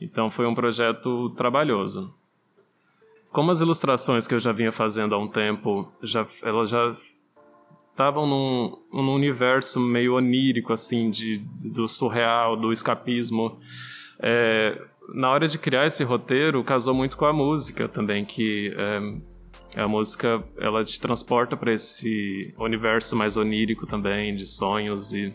Então 0.00 0.30
foi 0.30 0.46
um 0.46 0.54
projeto 0.54 1.28
trabalhoso. 1.30 2.14
Como 3.30 3.50
as 3.50 3.60
ilustrações 3.60 4.26
que 4.26 4.34
eu 4.34 4.40
já 4.40 4.52
vinha 4.52 4.72
fazendo 4.72 5.14
há 5.14 5.18
um 5.18 5.28
tempo, 5.28 5.86
já, 6.02 6.26
elas 6.42 6.70
já 6.70 6.90
estavam 7.90 8.26
num, 8.26 8.78
num 8.92 9.14
universo 9.14 9.78
meio 9.80 10.14
onírico, 10.14 10.72
assim, 10.72 11.10
de, 11.10 11.38
do 11.72 11.88
surreal, 11.88 12.56
do 12.56 12.72
escapismo. 12.72 13.58
É, 14.22 14.80
na 15.14 15.30
hora 15.30 15.46
de 15.46 15.58
criar 15.58 15.86
esse 15.86 16.04
roteiro, 16.04 16.62
casou 16.64 16.94
muito 16.94 17.16
com 17.16 17.24
a 17.24 17.32
música 17.32 17.88
também, 17.88 18.24
que 18.24 18.74
é, 18.76 19.80
a 19.82 19.86
música 19.86 20.42
ela 20.58 20.84
te 20.84 21.00
transporta 21.00 21.56
para 21.56 21.72
esse 21.72 22.54
universo 22.58 23.14
mais 23.16 23.36
onírico 23.36 23.86
também, 23.86 24.34
de 24.34 24.46
sonhos 24.46 25.12
e, 25.12 25.32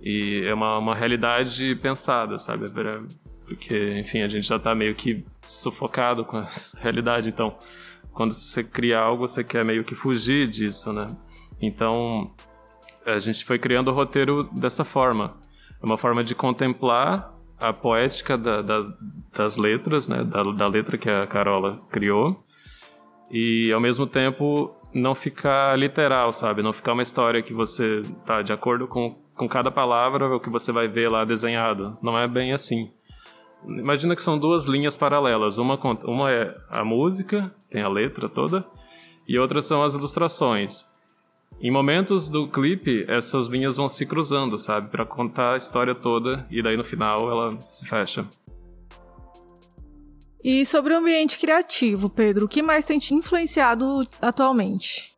e 0.00 0.44
é 0.46 0.54
uma, 0.54 0.78
uma 0.78 0.94
realidade 0.94 1.74
pensada, 1.76 2.38
sabe? 2.38 2.66
Porque, 3.46 3.98
enfim, 3.98 4.22
a 4.22 4.28
gente 4.28 4.46
já 4.46 4.56
está 4.56 4.74
meio 4.74 4.94
que 4.94 5.24
sufocado 5.46 6.24
com 6.24 6.38
essa 6.38 6.78
realidade, 6.80 7.28
então 7.28 7.56
quando 8.12 8.32
você 8.32 8.62
cria 8.62 8.98
algo, 8.98 9.26
você 9.26 9.42
quer 9.42 9.64
meio 9.64 9.84
que 9.84 9.94
fugir 9.94 10.46
disso, 10.46 10.92
né? 10.92 11.06
Então, 11.62 12.32
a 13.06 13.18
gente 13.20 13.44
foi 13.44 13.58
criando 13.58 13.88
o 13.88 13.94
roteiro 13.94 14.44
dessa 14.52 14.84
forma. 14.84 15.36
É 15.80 15.86
uma 15.86 15.96
forma 15.96 16.24
de 16.24 16.34
contemplar 16.34 17.32
a 17.58 17.72
poética 17.72 18.36
da, 18.36 18.60
das, 18.60 18.86
das, 19.32 19.56
letras, 19.56 20.08
né? 20.08 20.24
Da, 20.24 20.42
da, 20.42 20.66
letra 20.66 20.98
que 20.98 21.08
a 21.08 21.26
Carola 21.26 21.78
criou. 21.90 22.36
E, 23.30 23.72
ao 23.72 23.80
mesmo 23.80 24.06
tempo, 24.06 24.74
não 24.92 25.14
ficar 25.14 25.78
literal, 25.78 26.32
sabe? 26.32 26.62
Não 26.62 26.72
ficar 26.72 26.92
uma 26.92 27.02
história 27.02 27.42
que 27.42 27.54
você 27.54 28.02
tá 28.26 28.42
de 28.42 28.52
acordo 28.52 28.88
com, 28.88 29.16
com 29.36 29.48
cada 29.48 29.70
palavra 29.70 30.34
o 30.34 30.40
que 30.40 30.50
você 30.50 30.72
vai 30.72 30.88
ver 30.88 31.08
lá 31.08 31.24
desenhado. 31.24 31.94
Não 32.02 32.18
é 32.18 32.26
bem 32.26 32.52
assim. 32.52 32.90
Imagina 33.66 34.16
que 34.16 34.22
são 34.22 34.36
duas 34.36 34.66
linhas 34.66 34.98
paralelas. 34.98 35.58
Uma, 35.58 35.78
uma 36.04 36.32
é 36.32 36.56
a 36.68 36.84
música, 36.84 37.54
tem 37.70 37.82
a 37.82 37.88
letra 37.88 38.28
toda, 38.28 38.66
e 39.26 39.38
outra 39.38 39.62
são 39.62 39.84
as 39.84 39.94
ilustrações. 39.94 40.91
Em 41.60 41.70
momentos 41.70 42.28
do 42.28 42.48
clipe, 42.48 43.04
essas 43.08 43.46
linhas 43.48 43.76
vão 43.76 43.88
se 43.88 44.04
cruzando, 44.04 44.58
sabe? 44.58 44.88
para 44.88 45.06
contar 45.06 45.54
a 45.54 45.56
história 45.56 45.94
toda 45.94 46.46
e 46.50 46.62
daí 46.62 46.76
no 46.76 46.84
final 46.84 47.30
ela 47.30 47.58
se 47.66 47.86
fecha. 47.86 48.26
E 50.42 50.66
sobre 50.66 50.92
o 50.92 50.98
ambiente 50.98 51.38
criativo, 51.38 52.10
Pedro, 52.10 52.46
o 52.46 52.48
que 52.48 52.62
mais 52.62 52.84
tem 52.84 52.98
te 52.98 53.14
influenciado 53.14 54.06
atualmente? 54.20 55.12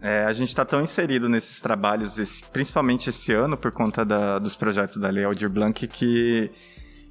É, 0.00 0.24
a 0.24 0.32
gente 0.32 0.48
está 0.48 0.64
tão 0.64 0.80
inserido 0.80 1.28
nesses 1.28 1.60
trabalhos, 1.60 2.16
esse, 2.16 2.42
principalmente 2.44 3.10
esse 3.10 3.32
ano, 3.32 3.56
por 3.56 3.72
conta 3.72 4.04
da, 4.04 4.38
dos 4.38 4.56
projetos 4.56 4.96
da 4.96 5.10
Lei 5.10 5.24
Aldir 5.24 5.50
Blanc, 5.50 5.86
que 5.88 6.50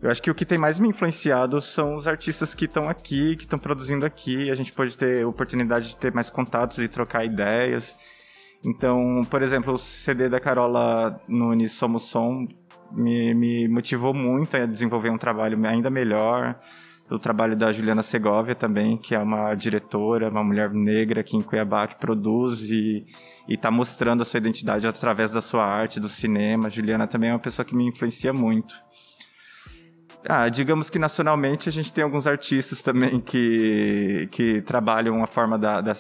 eu 0.02 0.10
acho 0.10 0.22
que 0.22 0.32
o 0.32 0.36
que 0.36 0.46
tem 0.46 0.58
mais 0.58 0.80
me 0.80 0.88
influenciado 0.88 1.60
são 1.60 1.96
os 1.96 2.08
artistas 2.08 2.56
que 2.56 2.66
estão 2.66 2.88
aqui, 2.88 3.36
que 3.36 3.44
estão 3.44 3.60
produzindo 3.60 4.06
aqui. 4.06 4.50
A 4.50 4.56
gente 4.56 4.72
pode 4.72 4.98
ter 4.98 5.26
oportunidade 5.26 5.90
de 5.90 5.98
ter 5.98 6.14
mais 6.14 6.30
contatos 6.30 6.80
e 6.80 6.88
trocar 6.88 7.26
ideias. 7.26 7.98
Então, 8.64 9.22
por 9.30 9.42
exemplo, 9.42 9.74
o 9.74 9.78
CD 9.78 10.30
da 10.30 10.40
Carola 10.40 11.20
Nunes 11.28 11.74
Somos 11.74 12.04
Som 12.04 12.48
me, 12.92 13.34
me 13.34 13.68
motivou 13.68 14.14
muito 14.14 14.56
a 14.56 14.66
desenvolver 14.66 15.10
um 15.10 15.18
trabalho 15.18 15.60
ainda 15.68 15.90
melhor. 15.90 16.58
O 17.10 17.18
trabalho 17.18 17.56
da 17.56 17.74
Juliana 17.74 18.04
Segovia 18.04 18.54
também, 18.54 18.96
que 18.96 19.16
é 19.16 19.20
uma 19.20 19.56
diretora, 19.56 20.30
uma 20.30 20.44
mulher 20.44 20.72
negra 20.72 21.22
aqui 21.22 21.36
em 21.36 21.42
Cuiabá 21.42 21.88
que 21.88 22.00
produz 22.00 22.70
e 22.70 23.06
está 23.48 23.72
mostrando 23.72 24.22
a 24.22 24.26
sua 24.26 24.38
identidade 24.38 24.86
através 24.86 25.32
da 25.32 25.42
sua 25.42 25.66
arte, 25.66 26.00
do 26.00 26.08
cinema. 26.08 26.70
Juliana 26.70 27.08
também 27.08 27.32
é 27.32 27.34
uma 27.34 27.40
pessoa 27.40 27.66
que 27.66 27.76
me 27.76 27.88
influencia 27.88 28.32
muito. 28.32 28.76
Ah, 30.32 30.48
digamos 30.48 30.92
que 30.92 31.00
nacionalmente 31.00 31.68
a 31.68 31.72
gente 31.72 31.92
tem 31.92 32.04
alguns 32.04 32.28
artistas 32.28 32.84
também 32.84 33.20
que, 33.20 34.30
que 34.32 34.62
trabalham 34.62 35.24
a 35.24 35.26
forma 35.26 35.58
da, 35.58 35.82
da, 35.82 35.94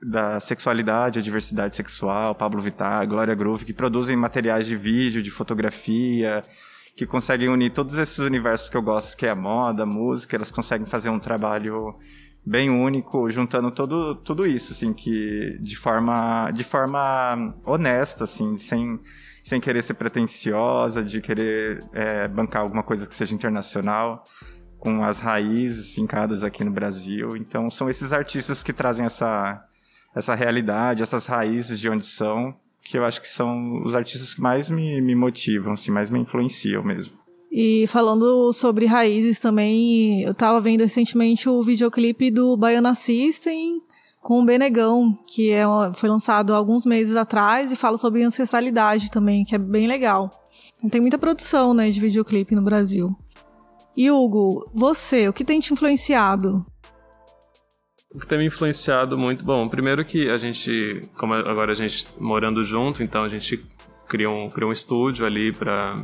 da 0.00 0.38
sexualidade, 0.38 1.18
a 1.18 1.22
diversidade 1.22 1.74
sexual, 1.74 2.36
Pablo 2.36 2.62
Vittar, 2.62 3.04
Glória 3.08 3.34
Groove, 3.34 3.64
que 3.64 3.72
produzem 3.72 4.16
materiais 4.16 4.68
de 4.68 4.76
vídeo, 4.76 5.20
de 5.20 5.28
fotografia, 5.28 6.40
que 6.96 7.04
conseguem 7.04 7.48
unir 7.48 7.72
todos 7.72 7.98
esses 7.98 8.18
universos 8.18 8.70
que 8.70 8.76
eu 8.76 8.82
gosto, 8.82 9.16
que 9.16 9.26
é 9.26 9.30
a 9.30 9.34
moda, 9.34 9.82
a 9.82 9.86
música, 9.86 10.36
elas 10.36 10.52
conseguem 10.52 10.86
fazer 10.86 11.10
um 11.10 11.18
trabalho 11.18 11.96
bem 12.46 12.70
único, 12.70 13.28
juntando 13.28 13.72
todo, 13.72 14.14
tudo 14.14 14.46
isso, 14.46 14.72
assim, 14.72 14.92
que 14.92 15.58
de 15.60 15.76
forma, 15.76 16.52
de 16.52 16.62
forma 16.62 17.52
honesta, 17.66 18.22
assim, 18.22 18.56
sem 18.56 19.00
sem 19.44 19.60
querer 19.60 19.82
ser 19.82 19.94
pretensiosa, 19.94 21.04
de 21.04 21.20
querer 21.20 21.84
é, 21.92 22.26
bancar 22.26 22.62
alguma 22.62 22.82
coisa 22.82 23.06
que 23.06 23.14
seja 23.14 23.34
internacional, 23.34 24.24
com 24.78 25.04
as 25.04 25.20
raízes 25.20 25.92
fincadas 25.92 26.42
aqui 26.42 26.64
no 26.64 26.70
Brasil. 26.70 27.36
Então, 27.36 27.68
são 27.68 27.90
esses 27.90 28.10
artistas 28.10 28.62
que 28.62 28.72
trazem 28.72 29.04
essa, 29.04 29.62
essa 30.14 30.34
realidade, 30.34 31.02
essas 31.02 31.26
raízes 31.26 31.78
de 31.78 31.90
onde 31.90 32.06
são, 32.06 32.54
que 32.82 32.96
eu 32.96 33.04
acho 33.04 33.20
que 33.20 33.28
são 33.28 33.82
os 33.84 33.94
artistas 33.94 34.34
que 34.34 34.40
mais 34.40 34.70
me, 34.70 34.98
me 35.02 35.14
motivam, 35.14 35.74
assim, 35.74 35.90
mais 35.90 36.08
me 36.08 36.18
influenciam 36.18 36.82
mesmo. 36.82 37.14
E 37.52 37.86
falando 37.86 38.50
sobre 38.52 38.86
raízes 38.86 39.38
também, 39.38 40.22
eu 40.22 40.32
estava 40.32 40.58
vendo 40.58 40.80
recentemente 40.80 41.50
o 41.50 41.62
videoclipe 41.62 42.30
do 42.30 42.56
Baiana 42.56 42.94
System, 42.94 43.80
com 44.24 44.40
o 44.40 44.44
Benegão, 44.44 45.16
que 45.26 45.50
é, 45.50 45.64
foi 45.94 46.08
lançado 46.08 46.54
alguns 46.54 46.86
meses 46.86 47.14
atrás 47.14 47.70
e 47.70 47.76
fala 47.76 47.98
sobre 47.98 48.22
ancestralidade 48.22 49.10
também, 49.10 49.44
que 49.44 49.54
é 49.54 49.58
bem 49.58 49.86
legal. 49.86 50.30
Tem 50.90 50.98
muita 50.98 51.18
produção 51.18 51.74
né, 51.74 51.90
de 51.90 52.00
videoclipe 52.00 52.54
no 52.54 52.62
Brasil. 52.62 53.14
E 53.94 54.10
Hugo, 54.10 54.64
você, 54.74 55.28
o 55.28 55.32
que 55.32 55.44
tem 55.44 55.60
te 55.60 55.74
influenciado? 55.74 56.64
O 58.14 58.18
que 58.18 58.26
tem 58.26 58.38
me 58.38 58.46
influenciado 58.46 59.18
muito, 59.18 59.44
bom, 59.44 59.68
primeiro 59.68 60.02
que 60.06 60.30
a 60.30 60.38
gente, 60.38 61.02
como 61.18 61.34
agora 61.34 61.72
a 61.72 61.74
gente 61.74 62.06
morando 62.18 62.62
junto, 62.62 63.02
então 63.02 63.24
a 63.24 63.28
gente 63.28 63.62
criou 64.08 64.34
um, 64.34 64.48
criou 64.48 64.70
um 64.70 64.72
estúdio 64.72 65.26
ali 65.26 65.52
para 65.52 65.96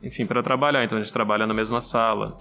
enfim, 0.00 0.24
para 0.24 0.40
trabalhar, 0.40 0.84
então 0.84 0.96
a 0.96 1.02
gente 1.02 1.12
trabalha 1.12 1.48
na 1.48 1.54
mesma 1.54 1.80
sala. 1.80 2.36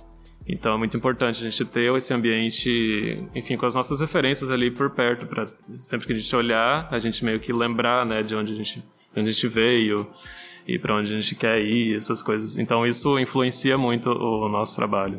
Então 0.47 0.75
é 0.75 0.77
muito 0.77 0.95
importante 0.95 1.41
a 1.41 1.49
gente 1.49 1.65
ter 1.65 1.93
esse 1.95 2.13
ambiente, 2.13 3.21
enfim, 3.35 3.57
com 3.57 3.65
as 3.65 3.75
nossas 3.75 3.99
referências 3.99 4.49
ali 4.49 4.71
por 4.71 4.89
perto, 4.91 5.27
para 5.27 5.47
sempre 5.77 6.07
que 6.07 6.13
a 6.13 6.17
gente 6.17 6.33
olhar, 6.35 6.87
a 6.89 6.97
gente 6.99 7.25
meio 7.25 7.39
que 7.39 7.51
lembrar, 7.51 8.05
né, 8.05 8.21
de 8.21 8.33
onde 8.33 8.53
a 8.53 8.55
gente, 8.55 8.79
de 8.79 9.19
onde 9.19 9.29
a 9.29 9.31
gente 9.31 9.47
veio 9.47 10.07
e 10.65 10.79
para 10.79 10.95
onde 10.95 11.13
a 11.13 11.19
gente 11.19 11.35
quer 11.35 11.61
ir, 11.61 11.95
essas 11.95 12.21
coisas. 12.21 12.57
Então 12.57 12.85
isso 12.85 13.19
influencia 13.19 13.77
muito 13.77 14.09
o 14.09 14.47
nosso 14.47 14.75
trabalho. 14.75 15.17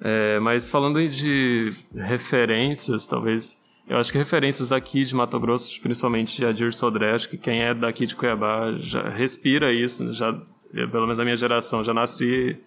É, 0.00 0.40
mas 0.40 0.68
falando 0.68 1.06
de 1.08 1.72
referências, 1.94 3.06
talvez 3.06 3.62
eu 3.88 3.96
acho 3.96 4.12
que 4.12 4.18
referências 4.18 4.70
aqui 4.70 5.04
de 5.04 5.14
Mato 5.14 5.38
Grosso, 5.40 5.80
principalmente 5.80 6.44
a 6.44 6.52
Dir 6.52 6.72
Sodré, 6.74 7.12
acho 7.14 7.28
que 7.28 7.38
quem 7.38 7.62
é 7.62 7.72
daqui 7.72 8.06
de 8.06 8.14
Cuiabá 8.14 8.72
já 8.78 9.08
respira 9.08 9.72
isso, 9.72 10.12
já 10.14 10.32
pelo 10.72 11.02
menos 11.02 11.18
a 11.18 11.24
minha 11.24 11.36
geração, 11.36 11.82
já 11.82 11.94
nasci 11.94 12.58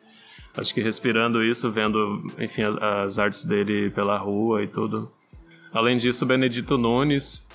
acho 0.57 0.73
que 0.73 0.81
respirando 0.81 1.43
isso, 1.43 1.71
vendo, 1.71 2.23
enfim, 2.39 2.63
as, 2.63 2.75
as, 2.77 3.19
artes 3.19 3.43
dele 3.43 3.89
pela 3.89 4.17
rua 4.17 4.63
e 4.63 4.67
tudo. 4.67 5.11
Além 5.73 5.97
disso, 5.97 6.25
Benedito 6.25 6.77
Nunes, 6.77 7.47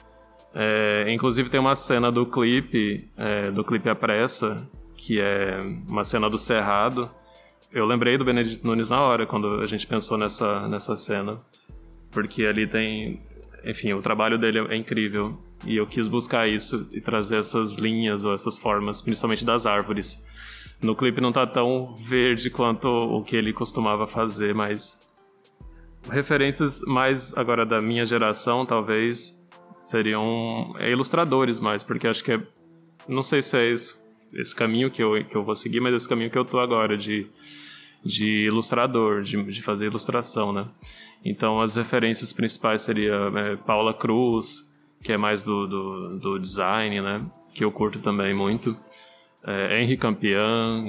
é, 0.54 1.12
inclusive 1.12 1.50
tem 1.50 1.60
uma 1.60 1.74
cena 1.74 2.10
do 2.10 2.24
clipe, 2.24 3.08
é, 3.16 3.50
do 3.50 3.62
clipe 3.62 3.88
A 3.90 3.94
Pressa, 3.94 4.66
que 4.96 5.20
é 5.20 5.58
uma 5.88 6.02
cena 6.02 6.30
do 6.30 6.38
Cerrado. 6.38 7.10
Eu 7.70 7.84
lembrei 7.84 8.16
do 8.16 8.24
Benedito 8.24 8.66
Nunes 8.66 8.88
na 8.88 9.02
hora, 9.02 9.26
quando 9.26 9.60
a 9.60 9.66
gente 9.66 9.86
pensou 9.86 10.16
nessa, 10.16 10.66
nessa 10.66 10.96
cena. 10.96 11.38
Porque 12.10 12.46
ali 12.46 12.66
tem, 12.66 13.22
enfim, 13.64 13.92
o 13.92 14.00
trabalho 14.00 14.38
dele 14.38 14.60
é 14.70 14.76
incrível. 14.76 15.38
E 15.66 15.76
eu 15.76 15.86
quis 15.86 16.08
buscar 16.08 16.48
isso 16.48 16.88
e 16.92 17.00
trazer 17.00 17.38
essas 17.38 17.76
linhas 17.76 18.24
ou 18.24 18.32
essas 18.32 18.56
formas, 18.56 19.02
principalmente 19.02 19.44
das 19.44 19.66
árvores. 19.66 20.26
No 20.82 20.94
clipe 20.94 21.20
não 21.20 21.32
tá 21.32 21.46
tão 21.46 21.94
verde 21.94 22.50
quanto 22.50 22.88
o 22.88 23.22
que 23.22 23.34
ele 23.34 23.52
costumava 23.52 24.06
fazer, 24.06 24.54
mas 24.54 25.10
referências 26.10 26.82
mais 26.86 27.36
agora 27.36 27.64
da 27.64 27.80
minha 27.80 28.04
geração, 28.04 28.64
talvez, 28.64 29.48
seriam 29.78 30.74
é, 30.78 30.90
ilustradores 30.90 31.58
mais, 31.58 31.82
porque 31.82 32.06
acho 32.06 32.22
que 32.22 32.32
é 32.32 32.40
não 33.08 33.22
sei 33.22 33.40
se 33.40 33.56
é 33.56 33.70
esse, 33.70 34.04
esse 34.34 34.54
caminho 34.54 34.90
que 34.90 35.02
eu, 35.02 35.24
que 35.24 35.36
eu 35.36 35.44
vou 35.44 35.54
seguir, 35.54 35.80
mas 35.80 35.94
esse 35.94 36.08
caminho 36.08 36.30
que 36.30 36.38
eu 36.38 36.44
tô 36.44 36.58
agora 36.58 36.96
de 36.96 37.26
de 38.06 38.46
ilustrador, 38.46 39.22
de, 39.22 39.42
de 39.42 39.62
fazer 39.62 39.86
ilustração, 39.86 40.52
né? 40.52 40.66
Então 41.24 41.60
as 41.60 41.76
referências 41.76 42.32
principais 42.32 42.82
seria 42.82 43.14
é, 43.34 43.56
Paula 43.56 43.92
Cruz, 43.92 44.78
que 45.02 45.12
é 45.12 45.16
mais 45.16 45.42
do, 45.42 45.66
do, 45.66 46.18
do, 46.18 46.38
design, 46.38 47.00
né? 47.00 47.20
Que 47.52 47.64
eu 47.64 47.72
curto 47.72 47.98
também 47.98 48.32
muito. 48.32 48.76
É, 49.46 49.80
Henry 49.80 49.98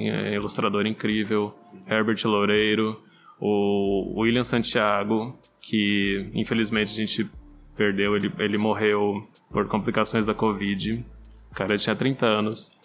é, 0.08 0.34
ilustrador 0.34 0.86
incrível. 0.86 1.54
Herbert 1.88 2.20
Loureiro. 2.24 3.00
O 3.40 4.20
William 4.20 4.42
Santiago, 4.42 5.38
que 5.62 6.28
infelizmente 6.34 6.90
a 6.90 6.94
gente 6.94 7.30
perdeu, 7.76 8.16
ele, 8.16 8.32
ele 8.40 8.58
morreu 8.58 9.28
por 9.48 9.68
complicações 9.68 10.26
da 10.26 10.34
Covid. 10.34 11.04
O 11.52 11.54
cara 11.54 11.78
tinha 11.78 11.94
30 11.94 12.26
anos. 12.26 12.80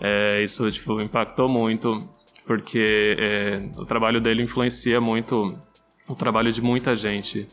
É, 0.00 0.42
isso 0.42 0.68
tipo, 0.72 1.00
impactou 1.00 1.48
muito 1.48 1.96
porque 2.44 3.14
é, 3.18 3.62
o 3.76 3.84
trabalho 3.84 4.20
dele 4.20 4.42
influencia 4.42 5.00
muito 5.00 5.54
o 6.08 6.14
trabalho 6.16 6.50
de 6.50 6.62
muita 6.62 6.96
gente, 6.96 7.46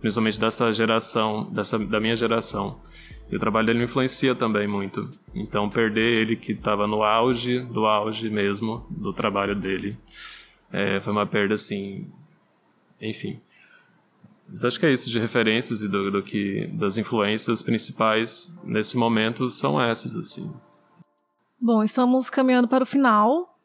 principalmente 0.00 0.38
dessa 0.38 0.70
geração, 0.72 1.44
dessa, 1.44 1.78
da 1.78 2.00
minha 2.00 2.16
geração. 2.16 2.78
E 3.30 3.36
o 3.36 3.38
trabalho 3.38 3.66
dele 3.66 3.78
me 3.80 3.84
influencia 3.84 4.34
também 4.34 4.68
muito. 4.68 5.10
Então, 5.34 5.68
perder 5.68 6.18
ele 6.18 6.36
que 6.36 6.52
estava 6.52 6.86
no 6.86 7.02
auge, 7.02 7.60
do 7.60 7.86
auge 7.86 8.30
mesmo, 8.30 8.86
do 8.90 9.12
trabalho 9.12 9.54
dele, 9.54 9.98
é, 10.72 11.00
foi 11.00 11.12
uma 11.12 11.26
perda 11.26 11.54
assim. 11.54 12.06
Enfim. 13.00 13.40
Mas 14.48 14.64
acho 14.64 14.78
que 14.78 14.86
é 14.86 14.92
isso 14.92 15.10
de 15.10 15.18
referências 15.18 15.82
e 15.82 15.88
do, 15.88 16.10
do 16.10 16.22
que 16.22 16.68
das 16.68 16.98
influências 16.98 17.62
principais 17.62 18.60
nesse 18.64 18.96
momento 18.96 19.50
são 19.50 19.82
essas 19.82 20.14
assim. 20.14 20.52
Bom, 21.60 21.82
estamos 21.82 22.30
caminhando 22.30 22.68
para 22.68 22.84
o 22.84 22.86
final 22.86 23.56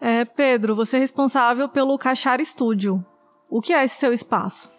é, 0.00 0.24
Pedro, 0.24 0.76
você 0.76 0.96
é 0.96 1.00
responsável 1.00 1.68
pelo 1.68 1.98
Cachar 1.98 2.40
Studio. 2.44 3.04
O 3.50 3.60
que 3.60 3.72
é 3.72 3.84
esse 3.84 3.96
seu 3.96 4.12
espaço? 4.12 4.70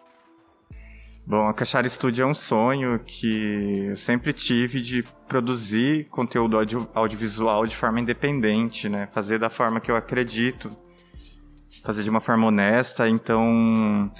Bom, 1.30 1.48
a 1.48 1.54
Cachar 1.54 1.88
Studio 1.88 2.24
é 2.24 2.26
um 2.26 2.34
sonho 2.34 2.98
que 3.06 3.86
eu 3.90 3.96
sempre 3.96 4.34
tive 4.34 4.82
de 4.82 5.04
produzir 5.28 6.06
conteúdo 6.06 6.58
audio 6.58 6.90
audiovisual 6.92 7.68
de 7.68 7.76
forma 7.76 8.00
independente, 8.00 8.90
né? 8.90 9.08
Fazer 9.14 9.38
da 9.38 9.48
forma 9.48 9.80
que 9.80 9.92
eu 9.92 9.96
acredito, 9.96 10.72
fazer 11.84 12.02
de 12.02 12.10
uma 12.10 12.20
forma 12.20 12.48
honesta. 12.48 13.08
Então, 13.08 14.12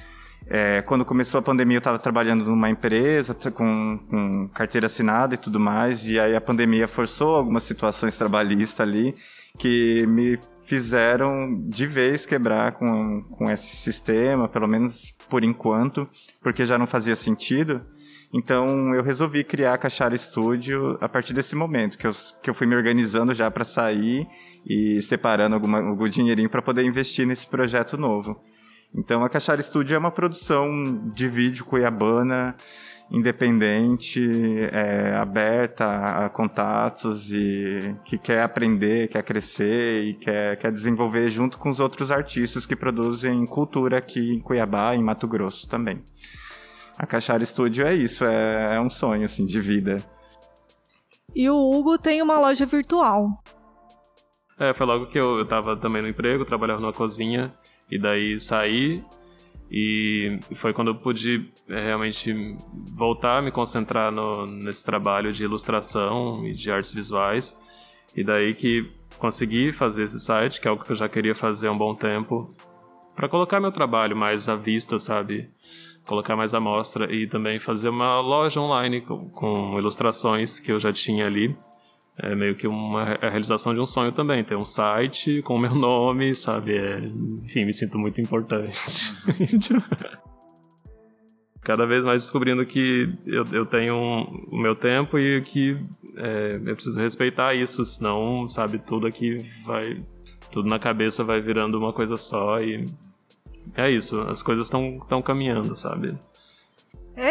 é, 0.46 0.84
quando 0.84 1.04
começou 1.04 1.40
a 1.40 1.42
pandemia, 1.42 1.78
eu 1.78 1.80
estava 1.80 1.98
trabalhando 1.98 2.46
numa 2.46 2.70
empresa 2.70 3.34
com, 3.34 3.98
com, 3.98 4.48
carteira 4.50 4.86
assinada 4.86 5.34
e 5.34 5.38
tudo 5.40 5.60
mais, 5.60 6.08
e 6.08 6.20
aí 6.20 6.36
a 6.36 6.42
pandemia 6.42 6.88
forçou 6.88 7.36
algumas 7.36 7.64
situações 7.64 8.16
trabalhistas 8.20 8.82
ali 8.82 9.16
que 9.58 10.06
me 10.06 10.38
fizeram 10.62 11.60
de 11.68 11.88
vez 11.88 12.28
quebrar 12.28 12.74
com, 12.74 13.24
com 13.24 13.50
esse 13.50 13.78
sistema, 13.78 14.48
pelo 14.48 14.68
menos 14.68 15.18
por 15.30 15.44
enquanto, 15.44 16.10
porque 16.42 16.66
já 16.66 16.78
não 16.78 16.88
fazia 16.88 17.16
sentido. 17.16 17.86
Então 18.34 18.94
eu 18.94 19.02
resolvi 19.02 19.44
criar 19.44 19.74
a 19.74 19.78
Cachara 19.78 20.16
Studio 20.16 20.98
a 21.02 21.10
partir 21.10 21.34
desse 21.34 21.56
momento, 21.56 21.98
que 21.98 22.06
eu, 22.06 22.12
que 22.44 22.50
eu 22.50 22.54
fui 22.54 22.68
me 22.68 22.76
organizando 22.76 23.34
já 23.34 23.50
para 23.50 23.64
sair 23.64 24.28
e 24.66 25.02
separando 25.02 25.56
alguma, 25.56 25.80
algum 25.80 26.08
dinheirinho 26.08 26.50
para 26.50 26.62
poder 26.62 26.84
investir 26.84 27.26
nesse 27.26 27.48
projeto 27.48 27.98
novo. 27.98 28.40
Então 28.94 29.24
a 29.24 29.30
Cachara 29.30 29.62
Studio 29.62 29.96
é 29.96 29.98
uma 29.98 30.12
produção 30.12 31.08
de 31.14 31.28
vídeo 31.28 31.66
cuiabana 31.66 32.56
independente, 33.12 34.22
é, 34.72 35.16
aberta 35.16 36.26
a 36.26 36.30
contatos 36.30 37.32
e 37.32 37.96
que 38.06 38.18
quer 38.18 38.44
aprender, 38.44 39.08
quer 39.08 39.24
crescer 39.24 40.04
e 40.04 40.14
quer, 40.14 40.58
quer 40.58 40.72
desenvolver 40.72 41.28
junto 41.30 41.58
com 41.58 41.70
os 41.70 41.80
outros 41.80 42.12
artistas 42.12 42.66
que 42.66 42.76
produzem 42.76 43.46
cultura 43.46 43.98
aqui 43.98 44.36
em 44.36 44.40
Cuiabá, 44.40 44.96
em 44.96 45.04
Mato 45.04 45.28
Grosso 45.28 45.68
também. 45.68 46.04
A 46.98 47.08
Cachara 47.08 47.44
Studio 47.44 47.88
é 47.88 47.96
isso, 47.96 48.26
é, 48.26 48.76
é 48.76 48.82
um 48.82 48.90
sonho 48.90 49.26
assim 49.26 49.46
de 49.46 49.60
vida. 49.60 49.98
E 51.34 51.50
o 51.50 51.56
Hugo 51.56 51.98
tem 51.98 52.22
uma 52.22 52.40
loja 52.40 52.66
virtual. 52.66 53.42
É, 54.60 54.74
foi 54.74 54.86
logo 54.86 55.08
que 55.08 55.18
eu, 55.18 55.40
eu 55.40 55.46
tava 55.46 55.78
também 55.78 56.02
no 56.02 56.10
emprego, 56.10 56.44
trabalhava 56.44 56.82
numa 56.82 56.92
cozinha, 56.92 57.50
e 57.90 57.98
daí 57.98 58.40
saí 58.40 59.04
e 59.72 60.40
foi 60.56 60.74
quando 60.74 60.90
eu 60.90 60.96
pude 60.96 61.50
é, 61.68 61.86
realmente 61.86 62.34
voltar 62.96 63.38
a 63.38 63.42
me 63.42 63.52
concentrar 63.52 64.12
no, 64.12 64.46
nesse 64.46 64.84
trabalho 64.84 65.32
de 65.32 65.44
ilustração 65.44 66.46
e 66.46 66.54
de 66.54 66.72
artes 66.72 66.94
visuais. 66.94 67.60
E 68.16 68.24
daí 68.24 68.56
que 68.56 68.90
consegui 69.20 69.72
fazer 69.72 70.04
esse 70.04 70.20
site, 70.20 70.60
que 70.60 70.68
é 70.68 70.72
algo 70.72 70.84
que 70.84 70.92
eu 70.92 70.96
já 70.96 71.08
queria 71.08 71.36
fazer 71.36 71.68
há 71.68 71.72
um 71.72 71.78
bom 71.78 71.94
tempo, 71.94 72.54
para 73.16 73.30
colocar 73.30 73.60
meu 73.60 73.72
trabalho 73.72 74.16
mais 74.16 74.50
à 74.50 74.56
vista, 74.56 74.98
sabe? 74.98 75.50
Colocar 76.06 76.36
mais 76.36 76.54
à 76.54 76.60
mostra 76.60 77.14
e 77.14 77.28
também 77.28 77.60
fazer 77.60 77.90
uma 77.90 78.20
loja 78.22 78.60
online 78.60 79.02
com, 79.02 79.30
com 79.30 79.78
ilustrações 79.78 80.60
que 80.60 80.72
eu 80.72 80.80
já 80.80 80.92
tinha 80.92 81.26
ali 81.26 81.56
é 82.22 82.36
meio 82.36 82.56
que 82.56 82.68
uma 82.68 83.02
a 83.02 83.30
realização 83.30 83.74
de 83.74 83.80
um 83.80 83.86
sonho 83.86 84.12
também, 84.12 84.44
ter 84.44 84.58
um 84.58 84.66
site 84.66 85.42
com 85.42 85.56
o 85.56 85.60
meu 85.60 85.74
nome, 85.74 86.36
sabe? 86.36 86.78
É, 86.78 87.00
enfim, 87.44 87.66
me 87.66 87.74
sinto 87.74 87.98
muito 87.98 88.20
importante. 88.20 89.14
Cada 91.62 91.86
vez 91.86 92.04
mais 92.04 92.24
descobrindo 92.24 92.66
que 92.66 93.14
eu, 93.26 93.46
eu 93.52 93.66
tenho 93.66 93.96
um, 93.96 94.24
o 94.52 94.58
meu 94.58 94.76
tempo 94.76 95.18
e 95.20 95.42
que 95.42 95.78
é, 96.18 96.56
eu 96.56 96.74
preciso 96.74 97.00
respeitar 97.00 97.54
isso, 97.54 97.86
senão, 97.86 98.50
sabe, 98.50 98.80
tudo 98.80 99.08
aqui 99.08 99.38
vai. 99.66 99.98
Tudo 100.52 100.68
na 100.68 100.80
cabeça 100.80 101.24
vai 101.24 101.40
virando 101.42 101.78
uma 101.78 101.94
coisa 101.94 102.18
só 102.18 102.60
e. 102.60 102.86
É 103.76 103.90
isso, 103.90 104.20
as 104.22 104.42
coisas 104.42 104.66
estão 104.66 105.22
caminhando, 105.22 105.76
sabe? 105.76 106.18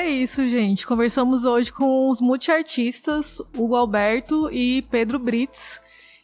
É 0.09 0.11
isso, 0.11 0.49
gente. 0.49 0.87
Conversamos 0.87 1.45
hoje 1.45 1.71
com 1.71 2.09
os 2.09 2.19
multiartistas 2.19 3.41
Hugo 3.55 3.77
Alberto 3.77 4.49
e 4.51 4.83
Pedro 4.91 5.19
Brits. 5.19 5.83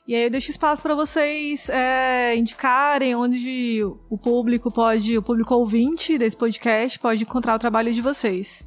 E 0.08 0.14
aí 0.14 0.22
eu 0.22 0.30
deixo 0.30 0.50
espaço 0.50 0.82
para 0.82 0.94
vocês 0.94 1.68
é, 1.68 2.34
indicarem 2.34 3.14
onde 3.14 3.82
o 4.08 4.16
público 4.16 4.72
pode, 4.72 5.18
o 5.18 5.22
público 5.22 5.54
ouvinte 5.54 6.16
desse 6.16 6.34
podcast 6.34 6.98
pode 6.98 7.24
encontrar 7.24 7.56
o 7.56 7.58
trabalho 7.58 7.92
de 7.92 8.00
vocês. 8.00 8.66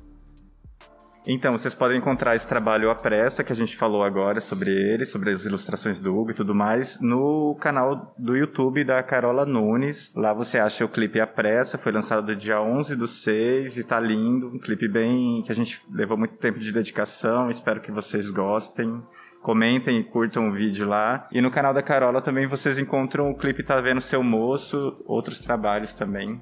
Então, 1.30 1.52
vocês 1.52 1.76
podem 1.76 1.98
encontrar 1.98 2.38
esse 2.38 2.48
trabalho 2.48 2.90
à 2.90 2.96
pressa 2.96 3.44
que 3.44 3.52
a 3.52 3.56
gente 3.56 3.76
falou 3.76 4.02
agora 4.02 4.40
sobre 4.40 4.72
ele, 4.72 5.04
sobre 5.04 5.30
as 5.30 5.44
ilustrações 5.44 6.00
do 6.00 6.18
Hugo 6.18 6.32
e 6.32 6.34
tudo 6.34 6.56
mais, 6.56 7.02
no 7.02 7.54
canal 7.60 8.16
do 8.18 8.38
YouTube 8.38 8.86
da 8.86 9.04
Carola 9.04 9.46
Nunes. 9.46 10.14
Lá 10.16 10.32
você 10.32 10.58
acha 10.58 10.86
o 10.86 10.90
clipe 10.90 11.20
à 11.20 11.28
pressa, 11.28 11.78
foi 11.78 11.92
lançado 11.92 12.34
dia 12.34 12.62
11 12.62 12.96
do 12.96 13.06
6 13.06 13.76
e 13.76 13.84
tá 13.84 14.00
lindo. 14.00 14.48
Um 14.48 14.58
clipe 14.58 14.88
bem 14.88 15.44
que 15.46 15.52
a 15.52 15.56
gente 15.56 15.82
levou 15.92 16.18
muito 16.18 16.36
tempo 16.36 16.60
de 16.60 16.72
dedicação, 16.72 17.48
espero 17.48 17.82
que 17.82 17.92
vocês 17.92 18.32
gostem 18.32 19.04
comentem 19.42 20.00
e 20.00 20.04
curtam 20.04 20.50
o 20.50 20.52
vídeo 20.52 20.86
lá. 20.86 21.26
E 21.32 21.42
no 21.42 21.50
canal 21.50 21.74
da 21.74 21.82
Carola 21.82 22.22
também 22.22 22.48
vocês 22.48 22.80
encontram 22.80 23.30
o 23.30 23.36
clipe 23.36 23.64
Tá 23.64 23.80
Vendo 23.80 24.02
Seu 24.02 24.22
Moço, 24.22 24.96
outros 25.06 25.40
trabalhos 25.40 25.94
também. 25.94 26.38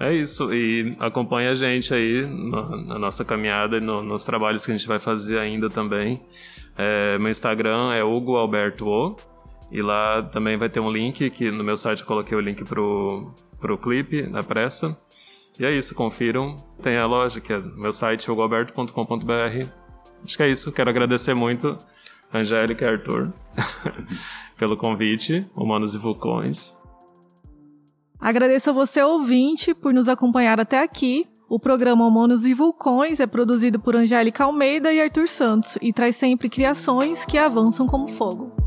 É 0.00 0.14
isso, 0.14 0.54
e 0.54 0.94
acompanha 1.00 1.50
a 1.50 1.54
gente 1.56 1.92
aí 1.92 2.24
na 2.24 2.98
nossa 2.98 3.24
caminhada 3.24 3.78
e 3.78 3.80
no, 3.80 4.00
nos 4.00 4.24
trabalhos 4.24 4.64
que 4.64 4.70
a 4.70 4.76
gente 4.76 4.86
vai 4.86 5.00
fazer 5.00 5.38
ainda 5.38 5.68
também. 5.68 6.20
É, 6.76 7.18
meu 7.18 7.30
Instagram 7.30 7.92
é 7.92 8.04
Hugo 8.04 8.36
Alberto 8.36 8.86
O, 8.86 9.16
e 9.72 9.82
lá 9.82 10.22
também 10.22 10.56
vai 10.56 10.68
ter 10.68 10.78
um 10.78 10.90
link, 10.90 11.28
que 11.30 11.50
no 11.50 11.64
meu 11.64 11.76
site 11.76 12.02
eu 12.02 12.06
coloquei 12.06 12.36
o 12.38 12.40
link 12.40 12.64
pro, 12.64 13.34
pro 13.60 13.76
clipe, 13.76 14.22
na 14.22 14.42
pressa. 14.42 14.96
E 15.58 15.64
é 15.64 15.72
isso, 15.72 15.96
confiram. 15.96 16.54
Tem 16.80 16.96
a 16.96 17.04
loja, 17.04 17.40
que 17.40 17.52
é 17.52 17.58
meu 17.58 17.92
site, 17.92 18.30
hugoalberto.com.br. 18.30 19.66
Acho 20.24 20.36
que 20.36 20.42
é 20.44 20.48
isso, 20.48 20.70
quero 20.70 20.90
agradecer 20.90 21.34
muito 21.34 21.76
Angélica 22.32 22.84
e 22.84 22.88
Arthur 22.88 23.32
pelo 24.56 24.76
convite, 24.76 25.44
Humanos 25.56 25.94
e 25.94 25.98
Vulcões. 25.98 26.87
Agradeço 28.20 28.70
a 28.70 28.72
você, 28.72 29.00
ouvinte, 29.02 29.72
por 29.72 29.94
nos 29.94 30.08
acompanhar 30.08 30.60
até 30.60 30.82
aqui. 30.82 31.26
O 31.48 31.58
programa 31.58 32.06
Humanos 32.06 32.44
e 32.44 32.52
Vulcões 32.52 33.20
é 33.20 33.26
produzido 33.26 33.78
por 33.78 33.96
Angélica 33.96 34.44
Almeida 34.44 34.92
e 34.92 35.00
Arthur 35.00 35.28
Santos 35.28 35.78
e 35.80 35.92
traz 35.92 36.16
sempre 36.16 36.48
criações 36.48 37.24
que 37.24 37.38
avançam 37.38 37.86
como 37.86 38.08
fogo. 38.08 38.57